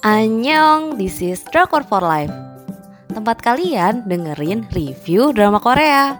Annyeong, 0.00 0.96
this 0.96 1.20
is 1.20 1.44
Drakor 1.52 1.84
for 1.84 2.00
Life 2.00 2.32
Tempat 3.12 3.44
kalian 3.44 4.08
dengerin 4.08 4.64
review 4.72 5.28
drama 5.36 5.60
Korea 5.60 6.16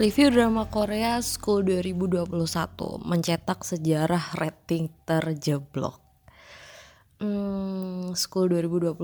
Review 0.00 0.32
drama 0.32 0.64
Korea 0.64 1.20
School 1.20 1.68
2021 1.68 2.24
mencetak 3.04 3.60
sejarah 3.60 4.32
rating 4.40 4.88
terjeblok. 5.04 6.00
Hmm, 7.20 8.16
School 8.16 8.48
2021 8.48 8.96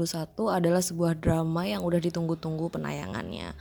adalah 0.48 0.80
sebuah 0.80 1.20
drama 1.20 1.68
yang 1.68 1.84
udah 1.84 2.00
ditunggu-tunggu 2.00 2.72
penayangannya. 2.72 3.52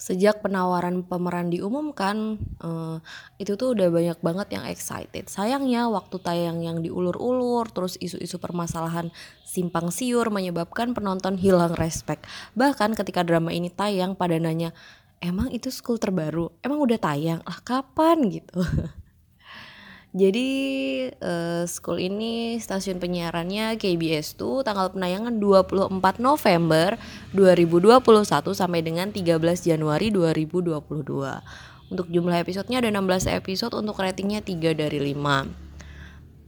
Sejak 0.00 0.40
penawaran 0.40 1.04
pemeran 1.04 1.52
diumumkan, 1.52 2.40
uh, 2.64 3.04
itu 3.36 3.52
tuh 3.60 3.76
udah 3.76 3.92
banyak 3.92 4.18
banget 4.24 4.48
yang 4.56 4.64
excited. 4.64 5.28
Sayangnya 5.28 5.92
waktu 5.92 6.16
tayang 6.24 6.64
yang 6.64 6.80
diulur-ulur, 6.80 7.68
terus 7.68 8.00
isu-isu 8.00 8.40
permasalahan 8.40 9.12
simpang 9.44 9.92
siur 9.92 10.32
menyebabkan 10.32 10.96
penonton 10.96 11.36
hilang 11.36 11.76
respect. 11.76 12.24
Bahkan 12.56 12.96
ketika 12.96 13.20
drama 13.20 13.52
ini 13.52 13.68
tayang 13.68 14.16
pada 14.16 14.40
nanya, 14.40 14.72
emang 15.20 15.52
itu 15.52 15.68
school 15.68 16.00
terbaru? 16.00 16.48
Emang 16.64 16.80
udah 16.80 16.96
tayang? 16.96 17.44
Lah 17.44 17.60
kapan 17.60 18.32
gitu? 18.32 18.64
Jadi 20.10 20.48
uh, 21.22 21.62
school 21.70 22.02
ini 22.02 22.58
stasiun 22.58 22.98
penyiarannya 22.98 23.78
KBS 23.78 24.34
tuh 24.34 24.66
tanggal 24.66 24.90
penayangan 24.90 25.38
24 25.38 26.18
November 26.18 26.98
2021 27.30 28.02
sampai 28.50 28.82
dengan 28.82 29.14
13 29.14 29.38
Januari 29.62 30.10
2022. 30.10 30.82
Untuk 31.90 32.06
jumlah 32.10 32.36
episodenya 32.42 32.82
ada 32.82 32.90
16 32.90 33.30
episode 33.38 33.74
untuk 33.78 34.02
ratingnya 34.02 34.42
3 34.42 34.74
dari 34.74 34.98
5 35.14 35.69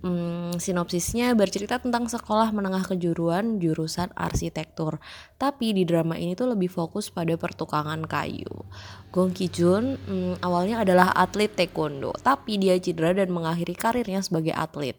hmm, 0.02 0.58
sinopsisnya 0.58 1.32
bercerita 1.38 1.78
tentang 1.78 2.10
sekolah 2.10 2.50
menengah 2.50 2.84
kejuruan 2.84 3.62
jurusan 3.62 4.10
arsitektur. 4.18 4.98
Tapi 5.38 5.72
di 5.72 5.86
drama 5.88 6.18
ini 6.18 6.34
tuh 6.36 6.52
lebih 6.52 6.68
fokus 6.68 7.08
pada 7.08 7.38
pertukangan 7.38 8.04
kayu. 8.04 8.66
Gong 9.14 9.32
Ki 9.32 9.48
Jun 9.48 9.96
hmm, 9.96 10.42
awalnya 10.44 10.82
adalah 10.84 11.14
atlet 11.14 11.50
taekwondo, 11.54 12.12
tapi 12.20 12.58
dia 12.60 12.76
cedera 12.76 13.14
dan 13.16 13.32
mengakhiri 13.32 13.74
karirnya 13.78 14.20
sebagai 14.20 14.52
atlet. 14.52 14.98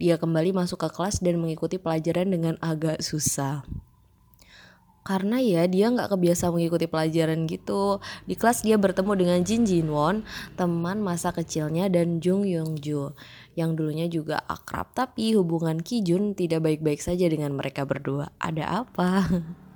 Dia 0.00 0.18
kembali 0.18 0.54
masuk 0.54 0.82
ke 0.82 0.88
kelas 0.90 1.22
dan 1.22 1.38
mengikuti 1.42 1.78
pelajaran 1.78 2.30
dengan 2.30 2.54
agak 2.62 3.02
susah 3.02 3.66
karena 5.06 5.40
ya 5.40 5.64
dia 5.64 5.88
nggak 5.88 6.12
kebiasa 6.14 6.50
mengikuti 6.52 6.86
pelajaran 6.88 7.48
gitu. 7.48 7.98
Di 8.28 8.34
kelas 8.34 8.62
dia 8.62 8.76
bertemu 8.76 9.12
dengan 9.16 9.38
Jin 9.42 9.62
Jin 9.64 9.88
Won, 9.88 10.26
teman 10.58 11.00
masa 11.00 11.32
kecilnya 11.32 11.88
dan 11.88 12.20
Jung 12.20 12.44
Yong 12.44 12.78
Ju 12.82 13.14
yang 13.58 13.74
dulunya 13.74 14.06
juga 14.06 14.42
akrab. 14.46 14.92
Tapi 14.92 15.34
hubungan 15.34 15.80
Ki 15.80 16.04
Jun 16.04 16.36
tidak 16.36 16.66
baik-baik 16.66 17.00
saja 17.02 17.26
dengan 17.26 17.56
mereka 17.56 17.88
berdua. 17.88 18.30
Ada 18.38 18.86
apa? 18.86 19.08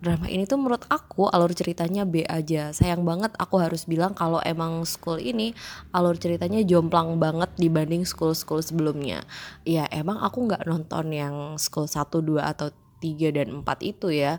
drama 0.00 0.26
ini 0.32 0.48
tuh 0.48 0.56
menurut 0.56 0.88
aku 0.88 1.28
alur 1.28 1.52
ceritanya 1.52 2.08
B 2.08 2.24
aja 2.24 2.72
sayang 2.72 3.04
banget 3.04 3.36
aku 3.36 3.60
harus 3.60 3.84
bilang 3.84 4.16
kalau 4.16 4.40
emang 4.40 4.88
school 4.88 5.20
ini 5.20 5.52
alur 5.92 6.16
ceritanya 6.16 6.64
jomplang 6.64 7.20
banget 7.20 7.52
dibanding 7.60 8.08
school-school 8.08 8.64
sebelumnya 8.64 9.20
ya 9.68 9.84
emang 9.92 10.16
aku 10.24 10.48
nggak 10.48 10.64
nonton 10.64 11.12
yang 11.12 11.34
school 11.60 11.84
1, 11.84 12.00
2 12.16 12.40
atau 12.40 12.72
3 13.00 13.36
dan 13.36 13.48
4 13.64 13.66
itu 13.82 14.12
ya 14.12 14.38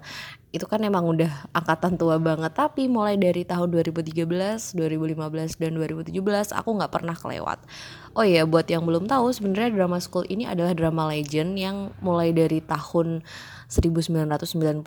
itu 0.51 0.67
kan 0.67 0.83
emang 0.83 1.07
udah 1.07 1.47
angkatan 1.55 1.95
tua 1.95 2.19
banget 2.19 2.51
tapi 2.51 2.91
mulai 2.91 3.15
dari 3.15 3.47
tahun 3.47 3.71
2013, 3.71 4.27
2015 4.75 5.57
dan 5.57 5.71
2017 5.79 6.11
aku 6.51 6.69
nggak 6.75 6.91
pernah 6.91 7.15
kelewat. 7.15 7.63
Oh 8.13 8.27
iya 8.27 8.43
buat 8.43 8.67
yang 8.67 8.83
belum 8.83 9.07
tahu 9.07 9.31
sebenarnya 9.31 9.71
drama 9.71 9.97
school 10.03 10.27
ini 10.27 10.43
adalah 10.43 10.75
drama 10.75 11.07
legend 11.07 11.55
yang 11.55 11.95
mulai 12.03 12.35
dari 12.35 12.59
tahun 12.59 13.23
1999 13.71 14.83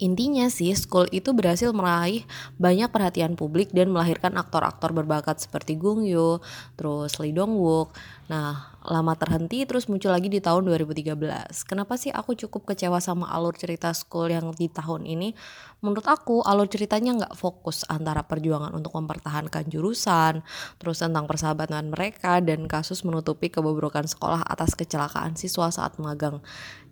Intinya 0.00 0.48
sih, 0.48 0.72
School 0.72 1.12
itu 1.12 1.36
berhasil 1.36 1.76
meraih 1.76 2.24
banyak 2.56 2.88
perhatian 2.88 3.36
publik 3.36 3.68
dan 3.76 3.92
melahirkan 3.92 4.32
aktor-aktor 4.40 4.96
berbakat 4.96 5.44
seperti 5.44 5.76
Gung 5.76 6.08
Yoo, 6.08 6.40
terus 6.80 7.20
Lee 7.20 7.36
Dong 7.36 7.60
Wook. 7.60 7.92
Nah, 8.32 8.69
lama 8.86 9.12
terhenti 9.12 9.62
terus 9.68 9.86
muncul 9.92 10.08
lagi 10.08 10.32
di 10.32 10.40
tahun 10.40 10.64
2013. 10.64 11.68
Kenapa 11.68 12.00
sih 12.00 12.08
aku 12.08 12.32
cukup 12.32 12.72
kecewa 12.72 12.96
sama 13.02 13.28
alur 13.28 13.52
cerita 13.52 13.92
School 13.92 14.32
yang 14.32 14.56
di 14.56 14.72
tahun 14.72 15.04
ini? 15.04 15.36
Menurut 15.84 16.04
aku, 16.08 16.40
alur 16.44 16.68
ceritanya 16.68 17.24
nggak 17.24 17.34
fokus 17.36 17.84
antara 17.88 18.24
perjuangan 18.24 18.72
untuk 18.72 18.96
mempertahankan 18.96 19.68
jurusan, 19.68 20.44
terus 20.80 21.00
tentang 21.00 21.24
persahabatan 21.28 21.92
mereka, 21.92 22.40
dan 22.40 22.64
kasus 22.68 23.04
menutupi 23.04 23.52
kebobrokan 23.52 24.08
sekolah 24.08 24.44
atas 24.44 24.76
kecelakaan 24.76 25.36
siswa 25.36 25.72
saat 25.72 25.96
magang 26.00 26.40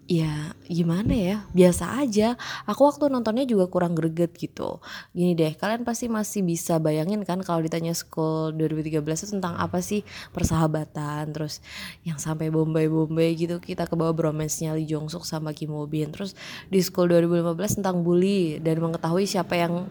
ya 0.09 0.57
gimana 0.65 1.13
ya? 1.13 1.37
Biasa 1.53 2.01
aja. 2.01 2.35
Aku 2.65 2.89
waktu 2.89 3.13
nontonnya 3.13 3.45
juga 3.45 3.69
kurang 3.69 3.93
greget 3.93 4.33
gitu. 4.41 4.81
Gini 5.13 5.37
deh 5.37 5.53
kalian 5.53 5.85
pasti 5.85 6.09
masih 6.09 6.41
bisa 6.41 6.81
bayangin 6.81 7.21
kan 7.29 7.45
kalau 7.45 7.61
ditanya 7.61 7.93
school 7.93 8.57
2013 8.57 9.05
itu 9.05 9.33
tentang 9.37 9.55
apa 9.61 9.85
sih? 9.85 10.03
Persahabatan 10.33 11.31
terus 11.37 11.61
yang 12.09 12.17
sampai 12.17 12.49
bombay-bombay 12.49 13.37
gitu 13.37 13.61
kita 13.61 13.85
ke 13.85 13.95
bawah 13.95 14.17
bromance-nya 14.17 14.73
Lee 14.73 14.89
Jong 14.89 15.13
Suk 15.13 15.29
sama 15.29 15.53
Kim 15.53 15.77
Woo 15.77 15.85
Bin. 15.85 16.09
Terus 16.09 16.33
di 16.73 16.81
school 16.81 17.13
2015 17.13 17.85
tentang 17.85 18.01
bully 18.01 18.57
dan 18.65 18.81
mengetahui 18.81 19.29
siapa 19.29 19.61
yang 19.61 19.85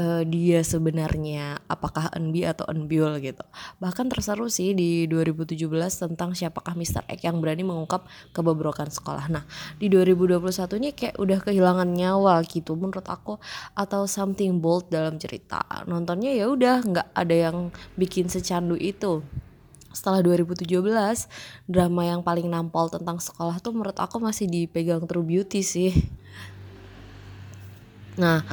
uh, 0.00 0.22
dia 0.24 0.64
sebenarnya 0.64 1.60
apakah 1.68 2.08
NB 2.16 2.48
atau 2.48 2.64
Unbiol 2.72 3.20
gitu. 3.20 3.44
Bahkan 3.78 4.08
terseru 4.08 4.48
sih 4.48 4.72
di 4.72 5.04
2017 5.04 5.60
tentang 6.08 6.32
siapakah 6.32 6.72
Mr. 6.72 7.04
X 7.04 7.20
yang 7.28 7.44
berani 7.44 7.62
mengungkap 7.62 8.08
kebobrokan 8.32 8.88
sekolah. 8.88 9.28
Nah, 9.28 9.44
di 9.76 9.92
2021 9.92 10.80
ini 10.80 10.90
kayak 10.96 11.20
udah 11.20 11.38
kehilangan 11.44 11.88
nyawa 11.92 12.40
gitu 12.48 12.74
menurut 12.80 13.04
aku 13.04 13.36
atau 13.76 14.08
something 14.08 14.58
bold 14.58 14.88
dalam 14.88 15.20
cerita. 15.20 15.60
Nontonnya 15.84 16.32
ya 16.32 16.48
udah 16.48 16.80
nggak 16.80 17.08
ada 17.12 17.36
yang 17.36 17.56
bikin 18.00 18.32
secandu 18.32 18.80
itu 18.80 19.20
setelah 19.90 20.22
2017 20.22 20.70
drama 21.66 22.02
yang 22.06 22.22
paling 22.22 22.46
nampol 22.46 22.86
tentang 22.86 23.18
sekolah 23.18 23.58
tuh 23.58 23.74
menurut 23.74 23.98
aku 23.98 24.22
masih 24.22 24.46
dipegang 24.46 25.02
True 25.02 25.26
Beauty 25.26 25.66
sih. 25.66 25.90
Nah, 28.14 28.46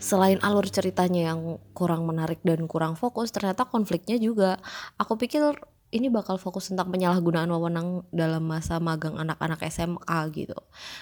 selain 0.00 0.40
alur 0.40 0.64
ceritanya 0.66 1.30
yang 1.30 1.60
kurang 1.76 2.08
menarik 2.08 2.40
dan 2.42 2.64
kurang 2.64 2.96
fokus 2.96 3.28
ternyata 3.30 3.68
konfliknya 3.68 4.16
juga 4.16 4.56
aku 4.96 5.20
pikir 5.20 5.54
ini 5.90 6.06
bakal 6.06 6.38
fokus 6.38 6.70
tentang 6.70 6.94
penyalahgunaan 6.94 7.50
wewenang 7.50 8.06
dalam 8.14 8.46
masa 8.46 8.78
magang 8.78 9.18
anak-anak 9.18 9.58
SMA 9.66 10.18
gitu. 10.30 10.54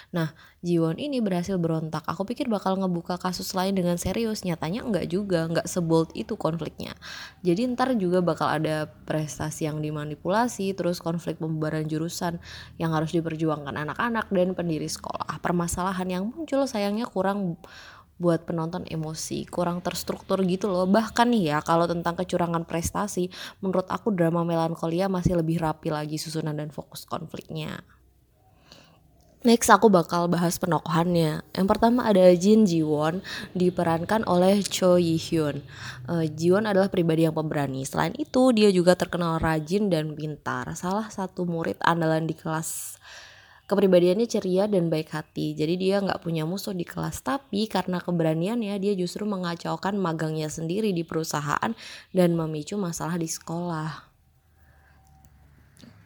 Nah, 0.09 0.33
Jiwon 0.65 0.97
ini 0.97 1.21
berhasil 1.21 1.55
berontak. 1.61 2.01
Aku 2.09 2.25
pikir 2.25 2.49
bakal 2.49 2.75
ngebuka 2.75 3.21
kasus 3.21 3.53
lain 3.53 3.77
dengan 3.77 4.01
serius. 4.01 4.41
Nyatanya 4.41 4.81
enggak 4.81 5.05
juga, 5.07 5.45
enggak 5.45 5.69
sebold 5.69 6.09
itu 6.17 6.33
konfliknya. 6.35 6.97
Jadi 7.45 7.69
ntar 7.69 7.93
juga 8.01 8.25
bakal 8.25 8.49
ada 8.49 8.89
prestasi 9.05 9.69
yang 9.69 9.77
dimanipulasi, 9.79 10.73
terus 10.73 10.97
konflik 10.99 11.37
pembubaran 11.37 11.85
jurusan 11.85 12.41
yang 12.81 12.91
harus 12.91 13.13
diperjuangkan 13.13 13.77
anak-anak 13.77 14.25
dan 14.33 14.57
pendiri 14.57 14.89
sekolah. 14.89 15.37
Permasalahan 15.39 16.09
yang 16.09 16.23
muncul 16.33 16.65
sayangnya 16.65 17.05
kurang 17.05 17.61
buat 18.19 18.43
penonton 18.43 18.83
emosi 18.85 19.47
kurang 19.47 19.79
terstruktur 19.79 20.43
gitu 20.43 20.67
loh 20.67 20.85
bahkan 20.85 21.31
nih 21.31 21.55
ya 21.55 21.57
kalau 21.63 21.87
tentang 21.87 22.19
kecurangan 22.19 22.67
prestasi 22.67 23.31
menurut 23.63 23.87
aku 23.87 24.11
drama 24.11 24.43
melankolia 24.43 25.07
masih 25.07 25.39
lebih 25.39 25.63
rapi 25.63 25.89
lagi 25.89 26.19
susunan 26.19 26.53
dan 26.53 26.69
fokus 26.69 27.07
konfliknya 27.07 27.81
Next 29.39 29.71
aku 29.71 29.87
bakal 29.87 30.27
bahas 30.27 30.59
penokohannya. 30.59 31.47
Yang 31.55 31.67
pertama 31.71 32.03
ada 32.03 32.27
Jin 32.35 32.67
Ji 32.67 32.83
Won 32.83 33.23
diperankan 33.55 34.27
oleh 34.27 34.59
Cho 34.67 34.99
Yi 34.99 35.15
Hyun. 35.15 35.63
Uh, 36.11 36.27
Ji 36.27 36.51
Won 36.51 36.67
adalah 36.67 36.91
pribadi 36.91 37.23
yang 37.23 37.31
pemberani. 37.31 37.87
Selain 37.87 38.11
itu 38.19 38.51
dia 38.51 38.67
juga 38.67 38.99
terkenal 38.99 39.39
rajin 39.39 39.87
dan 39.87 40.11
pintar. 40.11 40.67
Salah 40.75 41.07
satu 41.07 41.47
murid 41.47 41.79
andalan 41.79 42.27
di 42.27 42.35
kelas 42.35 42.99
kepribadiannya 43.69 44.25
ceria 44.25 44.65
dan 44.65 44.89
baik 44.89 45.13
hati 45.13 45.53
jadi 45.53 45.73
dia 45.77 45.95
nggak 46.01 46.25
punya 46.25 46.43
musuh 46.49 46.73
di 46.73 46.83
kelas 46.83 47.21
tapi 47.21 47.69
karena 47.69 48.01
keberaniannya 48.01 48.73
dia 48.81 48.97
justru 48.97 49.29
mengacaukan 49.29 49.93
magangnya 49.93 50.49
sendiri 50.49 50.89
di 50.89 51.05
perusahaan 51.05 51.71
dan 52.09 52.29
memicu 52.33 52.75
masalah 52.81 53.21
di 53.21 53.29
sekolah 53.29 54.09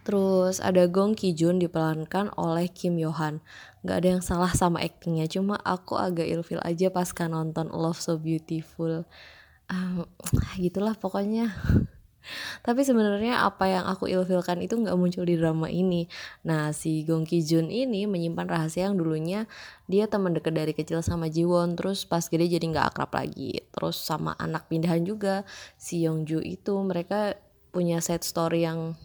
Terus 0.03 0.59
ada 0.59 0.83
Gong 0.91 1.15
Ki 1.15 1.31
Jun 1.31 1.63
diperankan 1.63 2.35
oleh 2.35 2.67
Kim 2.67 2.99
Yohan. 2.99 3.39
Gak 3.87 4.03
ada 4.03 4.19
yang 4.19 4.23
salah 4.23 4.51
sama 4.51 4.83
aktingnya, 4.83 5.31
cuma 5.31 5.55
aku 5.63 5.95
agak 5.95 6.27
ilfil 6.27 6.59
aja 6.59 6.91
pas 6.91 7.07
kan 7.15 7.31
nonton 7.31 7.71
Love 7.71 8.03
So 8.03 8.19
Beautiful. 8.19 9.07
Um, 9.71 10.03
gitulah 10.63 10.99
pokoknya. 10.99 11.55
Tapi 12.63 12.81
sebenarnya 12.83 13.43
apa 13.43 13.67
yang 13.67 13.85
aku 13.87 14.07
ilfilkan 14.07 14.63
itu 14.63 14.79
nggak 14.79 14.95
muncul 14.95 15.23
di 15.27 15.35
drama 15.35 15.67
ini. 15.67 16.07
Nah, 16.47 16.71
si 16.71 17.03
Gong 17.03 17.27
Ki 17.27 17.43
Jun 17.43 17.67
ini 17.67 18.07
menyimpan 18.07 18.47
rahasia 18.47 18.87
yang 18.87 18.95
dulunya 18.95 19.45
dia 19.87 20.07
teman 20.07 20.31
dekat 20.31 20.55
dari 20.55 20.73
kecil 20.73 21.03
sama 21.03 21.27
Jiwon, 21.27 21.75
terus 21.75 22.07
pas 22.07 22.23
gede 22.23 22.47
jadi 22.47 22.63
nggak 22.63 22.95
akrab 22.95 23.11
lagi. 23.13 23.63
Terus 23.71 23.99
sama 23.99 24.33
anak 24.39 24.71
pindahan 24.71 25.03
juga 25.03 25.43
si 25.75 26.03
Yongju 26.03 26.39
itu 26.43 26.73
mereka 26.83 27.35
punya 27.73 27.99
set 27.99 28.23
story 28.23 28.63
yang 28.63 28.95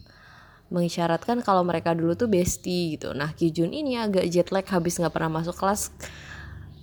mengisyaratkan 0.69 1.41
kalau 1.41 1.65
mereka 1.65 1.97
dulu 1.97 2.13
tuh 2.13 2.29
bestie 2.29 2.97
gitu. 2.97 3.17
Nah, 3.17 3.33
Ki 3.33 3.49
Jun 3.49 3.73
ini 3.73 3.97
agak 3.97 4.29
jet 4.29 4.53
lag 4.53 4.67
habis 4.69 5.01
nggak 5.01 5.13
pernah 5.17 5.41
masuk 5.41 5.57
kelas 5.57 5.91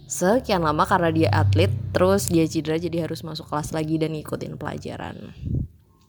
sekian 0.06 0.62
lama 0.62 0.86
karena 0.86 1.10
dia 1.10 1.30
atlet, 1.34 1.74
terus 1.90 2.30
dia 2.30 2.46
cedera 2.46 2.78
jadi 2.78 3.10
harus 3.10 3.26
masuk 3.26 3.50
kelas 3.50 3.74
lagi 3.74 3.98
dan 3.98 4.14
ngikutin 4.14 4.54
pelajaran. 4.54 5.34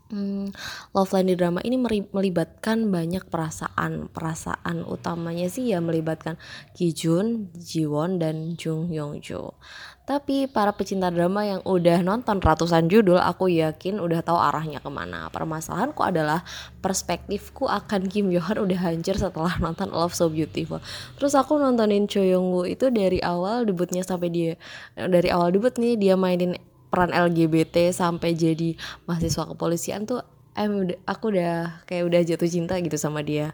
Hmm, 0.07 0.55
love 0.95 1.11
line 1.19 1.35
di 1.35 1.35
drama 1.35 1.59
ini 1.67 1.75
melibatkan 2.15 2.95
banyak 2.95 3.27
perasaan. 3.27 4.07
Perasaan 4.07 4.87
utamanya 4.87 5.51
sih 5.51 5.75
ya 5.75 5.83
melibatkan 5.83 6.39
Kijun, 6.79 7.51
Jiwon, 7.59 8.23
dan 8.23 8.55
Jung 8.55 8.95
Yong 8.95 9.19
Jo. 9.19 9.59
Tapi 10.07 10.47
para 10.47 10.71
pecinta 10.71 11.11
drama 11.11 11.43
yang 11.43 11.59
udah 11.67 11.99
nonton 12.07 12.39
ratusan 12.39 12.87
judul, 12.87 13.19
aku 13.19 13.51
yakin 13.51 13.99
udah 13.99 14.23
tahu 14.23 14.39
arahnya 14.39 14.79
ke 14.79 14.87
mana. 14.87 15.27
Permasalahanku 15.35 15.99
adalah 16.07 16.47
perspektifku 16.79 17.67
akan 17.67 18.07
Kim 18.07 18.31
Yo 18.31 18.39
Han 18.47 18.63
udah 18.63 18.79
hancur 18.79 19.19
setelah 19.19 19.59
nonton 19.65 19.91
Love 19.91 20.15
So 20.15 20.31
Beautiful. 20.31 20.79
Terus 21.19 21.35
aku 21.35 21.59
nontonin 21.59 22.07
Cho 22.07 22.23
Young 22.23 22.55
Woo 22.55 22.63
itu 22.63 22.95
dari 22.95 23.19
awal 23.19 23.67
debutnya 23.67 24.07
sampai 24.07 24.31
dia 24.31 24.55
dari 24.95 25.27
awal 25.35 25.51
debut 25.51 25.75
nih 25.75 25.99
dia 25.99 26.15
mainin 26.15 26.55
peran 26.89 27.13
LGBT 27.13 27.91
sampai 27.91 28.33
jadi 28.35 28.79
mahasiswa 29.05 29.45
kepolisian 29.49 30.07
tuh 30.07 30.23
em 30.57 30.97
aku 31.05 31.37
udah 31.37 31.85
kayak 31.85 32.05
udah 32.09 32.21
jatuh 32.25 32.49
cinta 32.49 32.81
gitu 32.81 32.97
sama 32.97 33.21
dia. 33.21 33.53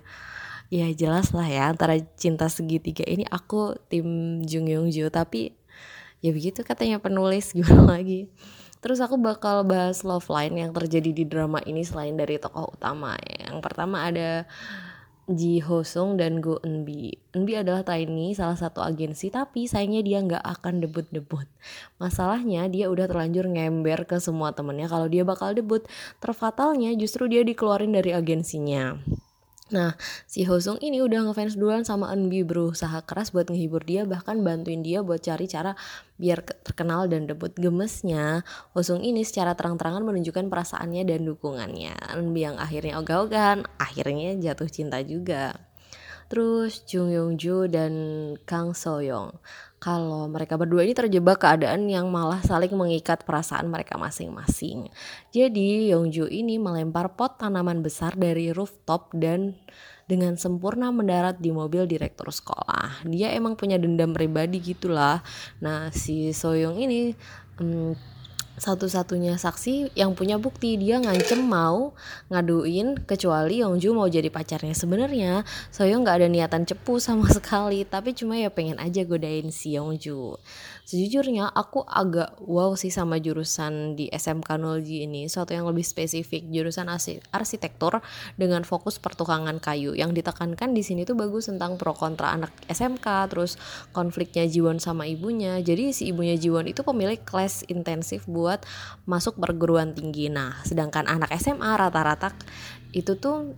Ya 0.73 0.89
jelas 0.89 1.37
lah 1.37 1.45
ya 1.45 1.69
antara 1.69 2.01
cinta 2.17 2.49
segitiga 2.49 3.05
ini 3.05 3.29
aku 3.29 3.77
tim 3.93 4.41
Jung 4.47 4.71
Young 4.71 4.89
Jo 4.89 5.13
tapi 5.13 5.53
ya 6.25 6.33
begitu 6.33 6.65
katanya 6.65 7.03
penulis 7.03 7.53
gimana 7.57 7.99
lagi. 7.99 8.31
Terus 8.83 8.99
aku 8.99 9.15
bakal 9.15 9.63
bahas 9.63 10.03
love 10.03 10.27
line 10.27 10.59
yang 10.59 10.75
terjadi 10.75 11.11
di 11.15 11.23
drama 11.23 11.63
ini 11.63 11.87
selain 11.87 12.19
dari 12.19 12.39
tokoh 12.43 12.75
utama. 12.75 13.15
Yang 13.23 13.63
pertama 13.63 14.11
ada 14.11 14.43
Ji 15.31 15.63
Ho 15.63 15.87
Sung 15.87 16.19
dan 16.19 16.43
Go 16.43 16.59
Eun 16.67 16.83
Bi. 16.83 17.15
Eun 17.31 17.47
Bi 17.47 17.55
adalah 17.55 17.87
Tiny, 17.87 18.35
salah 18.35 18.59
satu 18.59 18.83
agensi, 18.83 19.31
tapi 19.31 19.71
sayangnya 19.71 20.03
dia 20.03 20.19
nggak 20.19 20.43
akan 20.43 20.83
debut-debut. 20.83 21.47
Masalahnya 22.03 22.67
dia 22.67 22.91
udah 22.91 23.07
terlanjur 23.07 23.47
ngember 23.47 24.03
ke 24.03 24.19
semua 24.19 24.51
temennya 24.51 24.91
kalau 24.91 25.07
dia 25.07 25.23
bakal 25.23 25.55
debut. 25.55 25.87
Terfatalnya 26.19 26.91
justru 26.99 27.31
dia 27.31 27.47
dikeluarin 27.47 27.95
dari 27.95 28.11
agensinya. 28.11 28.99
Nah, 29.73 29.97
si 30.29 30.45
Hosung 30.45 30.77
ini 30.85 31.01
udah 31.01 31.25
ngefans 31.27 31.57
duluan 31.57 31.83
sama 31.83 32.13
Eunbi 32.13 32.45
berusaha 32.45 33.01
keras 33.09 33.33
buat 33.33 33.49
ngehibur 33.49 33.81
dia 33.83 34.05
bahkan 34.05 34.45
bantuin 34.45 34.85
dia 34.85 35.01
buat 35.01 35.25
cari 35.25 35.49
cara 35.49 35.73
biar 36.21 36.45
terkenal 36.45 37.09
dan 37.09 37.25
debut. 37.25 37.51
Gemesnya, 37.57 38.45
Hosung 38.77 39.01
ini 39.01 39.25
secara 39.25 39.57
terang-terangan 39.57 40.05
menunjukkan 40.05 40.53
perasaannya 40.53 41.09
dan 41.09 41.25
dukungannya. 41.25 41.97
Eunbi 42.13 42.45
yang 42.45 42.61
akhirnya 42.61 43.01
ogah-ogahan, 43.01 43.65
akhirnya 43.81 44.37
jatuh 44.37 44.69
cinta 44.69 45.01
juga. 45.01 45.57
Terus 46.29 46.85
Jung 46.89 47.13
Yong 47.13 47.37
Jo 47.37 47.69
dan 47.69 47.93
Kang 48.49 48.73
So 48.73 49.05
Young 49.05 49.37
kalau 49.83 50.31
mereka 50.31 50.55
berdua 50.55 50.87
ini 50.87 50.95
terjebak 50.95 51.43
keadaan 51.43 51.91
yang 51.91 52.07
malah 52.07 52.39
saling 52.39 52.71
mengikat 52.71 53.27
perasaan 53.27 53.67
mereka 53.67 53.99
masing-masing. 53.99 54.87
Jadi 55.35 55.91
Yongju 55.91 56.31
ini 56.31 56.55
melempar 56.55 57.19
pot 57.19 57.43
tanaman 57.43 57.83
besar 57.83 58.15
dari 58.15 58.55
rooftop 58.55 59.11
dan 59.19 59.59
dengan 60.07 60.39
sempurna 60.39 60.95
mendarat 60.95 61.43
di 61.43 61.51
mobil 61.51 61.91
direktur 61.91 62.31
sekolah. 62.31 63.03
Dia 63.11 63.35
emang 63.35 63.59
punya 63.59 63.75
dendam 63.75 64.15
pribadi 64.15 64.63
gitulah. 64.63 65.19
Nah 65.59 65.91
si 65.91 66.31
Soyong 66.31 66.79
ini 66.79 67.19
hmm, 67.59 68.12
satu-satunya 68.61 69.41
saksi 69.41 69.97
yang 69.97 70.13
punya 70.13 70.37
bukti. 70.37 70.77
Dia 70.77 71.01
ngancem 71.01 71.41
mau 71.41 71.97
ngaduin 72.29 73.01
kecuali 73.05 73.65
Yongju 73.65 73.97
mau 73.97 74.09
jadi 74.09 74.29
pacarnya. 74.29 74.77
Sebenarnya 74.77 75.47
Soyoung 75.73 76.05
nggak 76.05 76.17
ada 76.25 76.29
niatan 76.29 76.69
cepu 76.69 77.01
sama 77.01 77.29
sekali 77.37 77.85
tapi 77.89 78.13
cuma 78.13 78.37
ya 78.37 78.53
pengen 78.53 78.77
aja 78.77 79.03
godain 79.07 79.49
si 79.49 79.77
Yongju 79.77 80.37
Sejujurnya 80.83 81.47
aku 81.55 81.87
agak 81.87 82.43
wow 82.43 82.75
sih 82.75 82.91
sama 82.91 83.23
jurusan 83.23 83.95
di 83.95 84.11
SMK 84.11 84.59
Nolji 84.59 85.07
ini, 85.07 85.31
suatu 85.31 85.55
yang 85.55 85.63
lebih 85.71 85.87
spesifik, 85.87 86.51
jurusan 86.51 86.91
arsitektur 87.31 88.03
dengan 88.35 88.67
fokus 88.67 88.99
pertukangan 88.99 89.63
kayu. 89.63 89.95
Yang 89.95 90.19
ditekankan 90.21 90.75
di 90.75 90.83
sini 90.83 91.07
tuh 91.07 91.15
bagus 91.15 91.47
tentang 91.47 91.79
pro 91.79 91.95
kontra 91.95 92.35
anak 92.35 92.51
SMK, 92.67 93.07
terus 93.31 93.55
konfliknya 93.95 94.43
Jiwon 94.43 94.83
sama 94.83 95.07
ibunya. 95.07 95.63
Jadi 95.63 95.95
si 95.95 96.11
ibunya 96.11 96.35
Jiwon 96.35 96.67
itu 96.67 96.83
pemilik 96.83 97.23
kelas 97.23 97.63
intensif 97.71 98.27
buat 98.27 98.67
masuk 99.07 99.39
perguruan 99.39 99.95
tinggi. 99.95 100.35
Nah, 100.35 100.67
sedangkan 100.67 101.07
anak 101.07 101.31
SMA 101.39 101.79
rata-rata 101.79 102.35
itu 102.91 103.15
tuh 103.17 103.55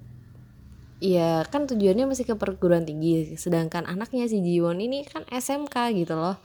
ya 1.02 1.42
kan 1.48 1.66
tujuannya 1.66 2.08
masih 2.08 2.24
ke 2.24 2.34
perguruan 2.38 2.86
tinggi 2.86 3.34
sedangkan 3.36 3.84
anaknya 3.84 4.24
si 4.30 4.40
Jiwon 4.40 4.78
ini 4.80 5.04
kan 5.04 5.26
SMK 5.28 5.92
gitu 6.00 6.16
loh 6.16 6.38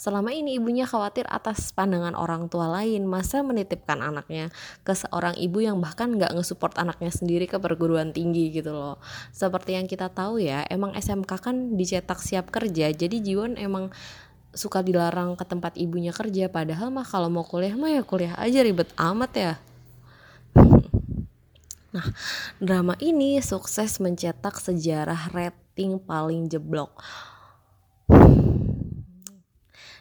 Selama 0.00 0.32
ini 0.32 0.56
ibunya 0.56 0.88
khawatir 0.88 1.28
atas 1.28 1.76
pandangan 1.76 2.16
orang 2.16 2.48
tua 2.48 2.72
lain, 2.72 3.04
masa 3.04 3.44
menitipkan 3.44 4.00
anaknya 4.00 4.48
ke 4.80 4.96
seorang 4.96 5.36
ibu 5.36 5.60
yang 5.60 5.76
bahkan 5.76 6.16
nggak 6.16 6.32
ngesupport 6.40 6.80
anaknya 6.80 7.12
sendiri 7.12 7.44
ke 7.44 7.60
perguruan 7.60 8.16
tinggi 8.16 8.48
gitu 8.48 8.72
loh. 8.72 8.96
Seperti 9.28 9.76
yang 9.76 9.84
kita 9.84 10.08
tahu 10.08 10.40
ya, 10.40 10.64
emang 10.72 10.96
SMK 10.96 11.28
kan 11.44 11.76
dicetak 11.76 12.16
siap 12.24 12.48
kerja, 12.48 12.96
jadi 12.96 13.12
Jiwon 13.20 13.60
emang 13.60 13.92
suka 14.56 14.80
dilarang 14.80 15.36
ke 15.36 15.44
tempat 15.44 15.76
ibunya 15.76 16.16
kerja 16.16 16.48
padahal 16.50 16.90
mah 16.90 17.06
kalau 17.06 17.30
mau 17.30 17.46
kuliah 17.46 17.76
mah 17.78 17.86
ya 17.86 18.02
kuliah 18.02 18.34
aja 18.34 18.66
ribet 18.66 18.90
amat 18.98 19.30
ya 19.38 19.52
Nah, 21.90 22.06
drama 22.62 22.94
ini 23.02 23.42
sukses 23.42 23.98
mencetak 23.98 24.62
sejarah 24.62 25.34
rating 25.34 25.98
paling 25.98 26.46
jeblok. 26.46 27.02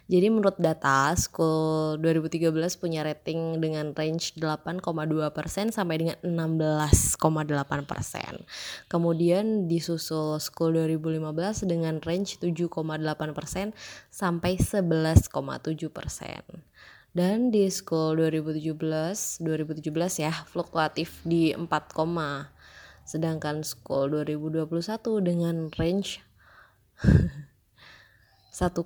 Jadi 0.10 0.26
menurut 0.34 0.58
data, 0.58 1.14
School 1.14 2.02
2013 2.02 2.50
punya 2.82 3.06
rating 3.06 3.62
dengan 3.62 3.94
range 3.94 4.34
8,2% 4.42 4.82
sampai 5.70 6.02
dengan 6.02 6.18
16,8%. 6.26 8.42
Kemudian 8.90 9.70
disusul 9.70 10.42
School 10.42 10.82
2015 10.82 11.70
dengan 11.70 12.02
range 12.02 12.42
7,8% 12.42 13.70
sampai 14.10 14.58
11,7%. 14.58 16.58
Dan 17.14 17.54
di 17.54 17.70
School 17.70 18.18
2017, 18.18 19.46
2017 19.46 20.26
ya 20.26 20.34
fluktuatif 20.50 21.22
di 21.22 21.54
4, 21.54 21.70
sedangkan 23.06 23.62
School 23.62 24.26
2021 24.26 25.22
dengan 25.22 25.70
range 25.78 26.26
1,3 28.60 28.84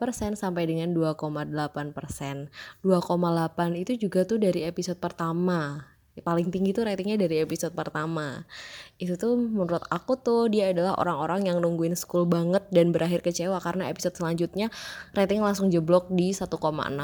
persen 0.00 0.32
sampai 0.32 0.64
dengan 0.64 0.96
2,8 0.96 1.92
persen. 1.92 2.48
2,8 2.80 3.76
itu 3.76 4.08
juga 4.08 4.24
tuh 4.24 4.40
dari 4.40 4.64
episode 4.64 4.96
pertama. 4.96 5.84
Paling 6.16 6.48
tinggi 6.48 6.72
tuh 6.72 6.88
ratingnya 6.88 7.20
dari 7.20 7.44
episode 7.44 7.76
pertama. 7.76 8.48
Itu 8.96 9.20
tuh 9.20 9.36
menurut 9.36 9.84
aku 9.92 10.16
tuh 10.16 10.48
dia 10.48 10.72
adalah 10.72 10.96
orang-orang 10.96 11.52
yang 11.52 11.60
nungguin 11.60 11.92
school 11.92 12.24
banget 12.24 12.64
dan 12.72 12.88
berakhir 12.88 13.20
kecewa 13.20 13.60
karena 13.60 13.92
episode 13.92 14.16
selanjutnya 14.16 14.72
rating 15.12 15.44
langsung 15.44 15.68
jeblok 15.68 16.08
di 16.08 16.32
1,6 16.32 16.56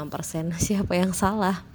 persen. 0.09 0.49
Siapa 0.65 0.97
yang 0.97 1.13
salah? 1.13 1.72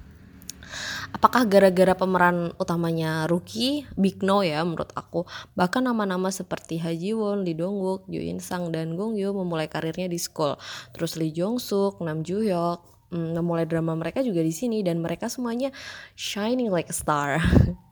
Apakah 1.09 1.49
gara-gara 1.49 1.97
pemeran 1.97 2.53
utamanya 2.61 3.25
Rookie? 3.27 3.88
Big 3.97 4.21
no 4.21 4.45
ya 4.45 4.61
menurut 4.61 4.93
aku. 4.93 5.25
Bahkan 5.57 5.88
nama-nama 5.88 6.29
seperti 6.29 6.77
Ha 6.85 6.93
Ji 6.93 7.17
Won, 7.17 7.49
Lee 7.49 7.57
Dong 7.57 7.81
Wook, 7.81 8.05
Jo 8.12 8.21
In 8.21 8.38
Sang, 8.45 8.69
dan 8.69 8.93
Gong 8.95 9.17
Yoo 9.17 9.33
memulai 9.33 9.73
karirnya 9.73 10.07
di 10.07 10.21
school. 10.21 10.61
Terus 10.93 11.17
Lee 11.17 11.33
Jong 11.33 11.57
Suk, 11.59 12.05
Nam 12.05 12.21
Joo 12.21 12.45
Hyuk, 12.45 12.81
mm, 13.11 13.41
memulai 13.41 13.65
drama 13.65 13.97
mereka 13.97 14.21
juga 14.21 14.45
di 14.45 14.53
sini 14.53 14.85
dan 14.85 15.00
mereka 15.00 15.33
semuanya 15.33 15.73
shining 16.12 16.69
like 16.69 16.93
a 16.93 16.97
star. 16.97 17.41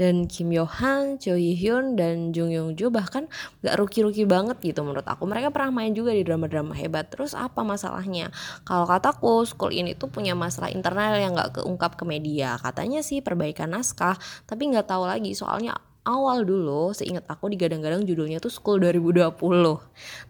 dan 0.00 0.30
Kim 0.30 0.52
Yo 0.52 0.64
Han, 0.66 1.18
Cho 1.18 1.34
Hee 1.34 1.56
Hyun 1.56 1.94
dan 1.98 2.30
Jung 2.32 2.52
Yong 2.52 2.74
Jo 2.78 2.88
bahkan 2.92 3.30
gak 3.64 3.76
ruki-ruki 3.76 4.24
banget 4.24 4.58
gitu 4.62 4.82
menurut 4.86 5.06
aku. 5.06 5.24
Mereka 5.26 5.50
pernah 5.50 5.82
main 5.82 5.92
juga 5.92 6.12
di 6.12 6.22
drama-drama 6.22 6.72
hebat. 6.76 7.08
Terus 7.10 7.32
apa 7.32 7.62
masalahnya? 7.66 8.30
Kalau 8.62 8.86
kataku 8.86 9.44
school 9.48 9.72
ini 9.72 9.98
tuh 9.98 10.08
punya 10.12 10.36
masalah 10.36 10.70
internal 10.70 11.16
yang 11.18 11.34
gak 11.34 11.62
keungkap 11.62 11.94
ke 11.98 12.04
media. 12.06 12.58
Katanya 12.60 13.00
sih 13.00 13.20
perbaikan 13.20 13.72
naskah 13.72 14.18
tapi 14.46 14.70
nggak 14.70 14.86
tahu 14.88 15.04
lagi. 15.08 15.32
Soalnya 15.34 15.76
awal 16.06 16.46
dulu 16.46 16.94
seingat 16.94 17.26
aku 17.26 17.50
digadang-gadang 17.50 18.06
judulnya 18.06 18.38
tuh 18.38 18.54
School 18.54 18.78
2020 18.78 19.34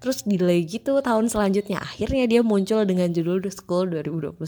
terus 0.00 0.24
delay 0.24 0.64
gitu 0.64 0.98
tahun 1.04 1.28
selanjutnya 1.28 1.84
akhirnya 1.84 2.24
dia 2.24 2.40
muncul 2.40 2.82
dengan 2.88 3.12
judul 3.12 3.44
The 3.44 3.52
School 3.52 3.92
2021 3.92 4.40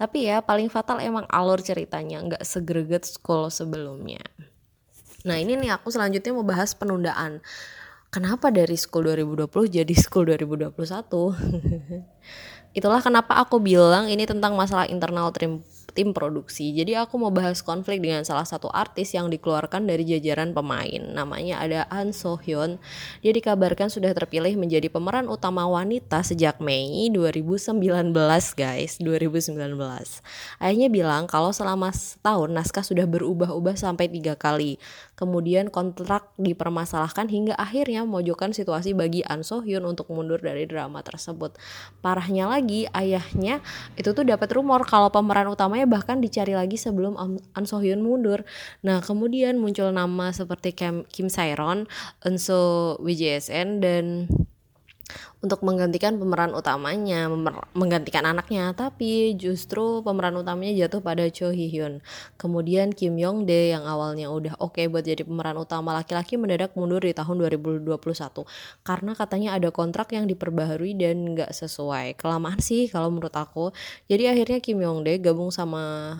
tapi 0.00 0.18
ya 0.24 0.40
paling 0.40 0.72
fatal 0.72 0.98
emang 1.04 1.28
alur 1.28 1.60
ceritanya 1.60 2.24
nggak 2.24 2.42
segreget 2.42 3.04
School 3.04 3.52
sebelumnya. 3.52 4.24
Nah 5.28 5.36
ini 5.36 5.60
nih 5.60 5.76
aku 5.76 5.92
selanjutnya 5.92 6.32
mau 6.32 6.48
bahas 6.48 6.72
penundaan. 6.72 7.44
Kenapa 8.10 8.48
dari 8.48 8.74
School 8.74 9.06
2020 9.12 9.46
jadi 9.70 9.94
School 9.94 10.26
2021 10.32 10.74
itulah 12.78 13.02
kenapa 13.02 13.34
aku 13.38 13.58
bilang 13.58 14.06
ini 14.06 14.26
tentang 14.26 14.54
masalah 14.54 14.86
internal 14.86 15.34
tim 15.34 15.62
tim 15.92 16.14
produksi. 16.14 16.72
Jadi 16.72 16.96
aku 16.96 17.18
mau 17.20 17.28
bahas 17.34 17.60
konflik 17.60 18.00
dengan 18.00 18.22
salah 18.22 18.46
satu 18.46 18.70
artis 18.70 19.12
yang 19.12 19.28
dikeluarkan 19.28 19.84
dari 19.84 20.06
jajaran 20.06 20.54
pemain. 20.54 21.02
Namanya 21.12 21.60
ada 21.60 21.80
An 21.90 22.14
So 22.14 22.38
Hyun. 22.38 22.80
Dia 23.20 23.32
dikabarkan 23.34 23.90
sudah 23.90 24.14
terpilih 24.14 24.56
menjadi 24.56 24.88
pemeran 24.88 25.26
utama 25.28 25.66
wanita 25.66 26.22
sejak 26.22 26.62
Mei 26.62 27.10
2019 27.12 28.14
guys, 28.56 29.02
2019. 29.02 29.58
Ayahnya 30.62 30.88
bilang 30.88 31.26
kalau 31.28 31.50
selama 31.52 31.90
setahun 31.90 32.50
naskah 32.50 32.86
sudah 32.86 33.04
berubah-ubah 33.04 33.76
sampai 33.76 34.08
tiga 34.08 34.34
kali. 34.38 34.80
Kemudian 35.20 35.68
kontrak 35.68 36.32
dipermasalahkan 36.40 37.28
hingga 37.28 37.52
akhirnya 37.60 38.08
memojokkan 38.08 38.56
situasi 38.56 38.96
bagi 38.96 39.20
An 39.28 39.44
So 39.44 39.60
Hyun 39.60 39.84
untuk 39.84 40.08
mundur 40.08 40.40
dari 40.40 40.64
drama 40.64 41.04
tersebut. 41.04 41.60
Parahnya 42.00 42.48
lagi, 42.48 42.88
ayahnya 42.96 43.60
itu 44.00 44.16
tuh 44.16 44.24
dapat 44.24 44.48
rumor 44.56 44.88
kalau 44.88 45.12
pemeran 45.12 45.52
utamanya 45.52 45.79
bahkan 45.86 46.18
dicari 46.18 46.56
lagi 46.56 46.80
sebelum 46.80 47.14
An 47.54 47.64
So 47.64 47.78
Hyun 47.78 48.00
mundur. 48.02 48.42
Nah, 48.82 49.04
kemudian 49.04 49.60
muncul 49.60 49.92
nama 49.92 50.32
seperti 50.32 50.72
Kim, 50.72 51.06
Kim 51.08 51.28
Sairon, 51.28 51.86
Enso 52.24 52.96
WJSN 53.04 53.84
dan 53.84 54.04
untuk 55.40 55.64
menggantikan 55.64 56.20
pemeran 56.20 56.52
utamanya, 56.52 57.26
menggantikan 57.72 58.28
anaknya, 58.28 58.76
tapi 58.76 59.32
justru 59.40 60.04
pemeran 60.04 60.36
utamanya 60.36 60.86
jatuh 60.86 61.00
pada 61.00 61.24
Cho 61.32 61.48
Hee 61.48 61.72
Hyun. 61.72 62.04
Kemudian 62.36 62.92
Kim 62.92 63.16
Yong 63.16 63.48
Dae 63.48 63.72
yang 63.72 63.88
awalnya 63.88 64.28
udah 64.28 64.60
oke 64.60 64.76
okay 64.76 64.86
buat 64.86 65.04
jadi 65.04 65.24
pemeran 65.24 65.56
utama 65.56 65.96
laki-laki 65.96 66.36
mendadak 66.36 66.76
mundur 66.76 67.00
di 67.00 67.16
tahun 67.16 67.40
2021 67.48 67.88
karena 68.84 69.12
katanya 69.16 69.50
ada 69.56 69.68
kontrak 69.72 70.12
yang 70.12 70.28
diperbaharui 70.28 70.92
dan 70.96 71.32
nggak 71.32 71.50
sesuai. 71.56 72.20
Kelamaan 72.20 72.60
sih 72.60 72.86
kalau 72.92 73.08
menurut 73.08 73.32
aku. 73.32 73.72
Jadi 74.12 74.28
akhirnya 74.28 74.58
Kim 74.60 74.78
Yong 74.84 75.08
Dae 75.08 75.16
gabung 75.16 75.48
sama 75.48 76.14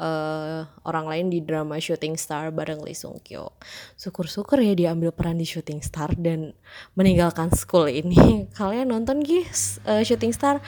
uh, 0.00 0.68
orang 0.84 1.06
lain 1.08 1.26
di 1.32 1.38
drama 1.40 1.80
Shooting 1.80 2.16
Star 2.20 2.52
bareng 2.52 2.84
Lee 2.84 2.96
Sung 2.96 3.20
Kyo. 3.20 3.52
Syukur-syukur 3.96 4.60
ya 4.60 4.72
dia 4.76 4.88
ambil 4.92 5.12
peran 5.12 5.40
di 5.40 5.48
Shooting 5.48 5.80
Star 5.84 6.12
dan 6.16 6.52
meninggalkan 6.94 7.52
school 7.52 7.88
ini. 7.88 8.16
Kalian 8.58 8.92
nonton 8.92 9.24
guys 9.24 9.80
uh, 9.88 10.00
Shooting 10.04 10.32
Star? 10.32 10.60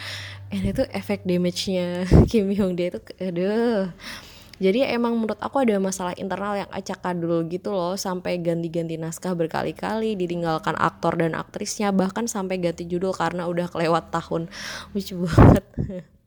Ini 0.49 0.73
tuh 0.73 0.89
efek 0.93 1.29
damage-nya 1.29 2.09
Kim 2.31 2.49
Hyung 2.53 2.77
Dae 2.77 2.93
itu 2.93 3.01
aduh. 3.21 3.93
Jadi 4.59 4.83
emang 4.83 5.15
menurut 5.15 5.39
aku 5.39 5.63
ada 5.63 5.79
masalah 5.79 6.19
internal 6.19 6.59
yang 6.59 6.71
acak 6.75 6.99
kadul 6.99 7.47
gitu 7.47 7.71
loh 7.71 7.95
sampai 7.95 8.43
ganti-ganti 8.43 8.99
naskah 8.99 9.31
berkali-kali 9.39 10.19
ditinggalkan 10.19 10.75
aktor 10.75 11.15
dan 11.15 11.39
aktrisnya 11.39 11.95
bahkan 11.95 12.27
sampai 12.27 12.59
ganti 12.59 12.83
judul 12.83 13.15
karena 13.15 13.47
udah 13.47 13.71
kelewat 13.71 14.11
tahun 14.11 14.51
lucu 14.99 15.15
banget 15.15 15.65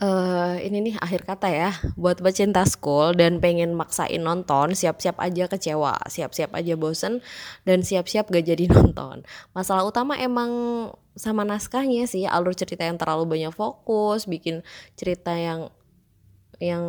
uh, 0.00 0.56
ini 0.58 0.90
nih 0.90 0.94
akhir 0.98 1.26
kata 1.28 1.48
ya. 1.50 1.70
Buat 1.94 2.24
pecinta 2.24 2.64
school 2.66 3.14
dan 3.14 3.38
pengen 3.38 3.76
maksain 3.76 4.22
nonton 4.22 4.74
siap-siap 4.74 5.20
aja 5.20 5.46
kecewa 5.46 5.94
siap-siap 6.10 6.50
aja 6.56 6.74
bosen 6.74 7.22
dan 7.68 7.84
siap-siap 7.84 8.30
gak 8.30 8.46
jadi 8.46 8.66
nonton. 8.74 9.22
Masalah 9.54 9.86
utama 9.86 10.18
emang 10.18 10.50
sama 11.14 11.46
naskahnya 11.46 12.10
sih 12.10 12.26
alur 12.26 12.56
cerita 12.58 12.82
yang 12.82 12.98
terlalu 12.98 13.38
banyak 13.38 13.54
fokus 13.54 14.26
bikin 14.26 14.66
cerita 14.98 15.30
yang 15.34 15.70
yang 16.58 16.84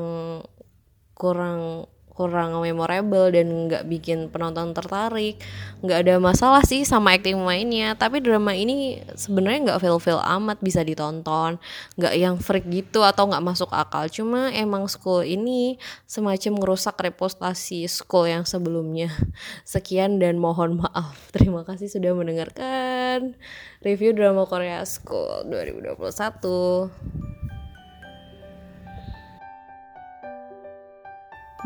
kurang 1.15 1.89
kurang 2.15 2.55
memorable 2.63 3.27
dan 3.27 3.67
nggak 3.67 3.83
bikin 3.91 4.31
penonton 4.31 4.71
tertarik. 4.71 5.35
Nggak 5.83 5.99
ada 6.07 6.15
masalah 6.23 6.63
sih 6.63 6.87
sama 6.87 7.19
acting 7.19 7.35
pemainnya 7.35 7.93
tapi 7.99 8.23
drama 8.23 8.55
ini 8.55 9.03
sebenarnya 9.19 9.59
nggak 9.71 9.79
feel 9.83 9.99
feel 9.99 10.23
amat 10.23 10.63
bisa 10.63 10.79
ditonton. 10.81 11.59
Nggak 11.99 12.13
yang 12.15 12.35
freak 12.39 12.65
gitu 12.71 13.03
atau 13.03 13.27
nggak 13.27 13.43
masuk 13.43 13.67
akal. 13.75 14.07
Cuma 14.07 14.47
emang 14.55 14.87
school 14.87 15.27
ini 15.27 15.75
semacam 16.07 16.63
ngerusak 16.63 16.95
reputasi 16.95 17.85
school 17.91 18.31
yang 18.31 18.47
sebelumnya. 18.47 19.11
Sekian 19.67 20.17
dan 20.23 20.39
mohon 20.39 20.79
maaf. 20.79 21.19
Terima 21.35 21.67
kasih 21.67 21.91
sudah 21.91 22.15
mendengarkan 22.15 23.35
review 23.83 24.15
drama 24.15 24.47
Korea 24.47 24.87
School 24.87 25.51
2021 25.51 27.14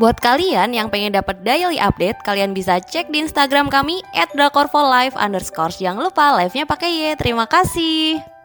Buat 0.00 0.16
kalian 0.16 0.72
yang 0.72 0.88
pengen 0.88 1.12
dapat 1.12 1.44
daily 1.44 1.76
update, 1.76 2.16
kalian 2.24 2.56
bisa 2.56 2.80
cek 2.80 3.12
di 3.12 3.20
Instagram 3.20 3.68
kami 3.68 4.00
@drakorfolive. 4.32 5.12
Jangan 5.76 6.00
lupa 6.00 6.40
live-nya 6.40 6.64
pakai 6.64 6.88
Y. 6.88 7.20
Terima 7.20 7.44
kasih. 7.44 8.39